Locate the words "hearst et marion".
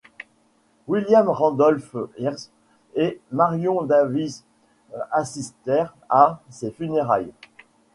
2.17-3.83